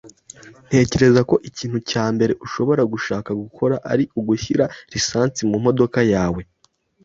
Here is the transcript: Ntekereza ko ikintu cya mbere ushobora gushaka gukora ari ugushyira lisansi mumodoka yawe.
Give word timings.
Ntekereza 0.67 1.21
ko 1.29 1.35
ikintu 1.49 1.77
cya 1.89 2.05
mbere 2.13 2.33
ushobora 2.45 2.81
gushaka 2.93 3.29
gukora 3.41 3.75
ari 3.91 4.03
ugushyira 4.19 4.65
lisansi 4.91 5.41
mumodoka 5.49 5.99
yawe. 6.13 6.41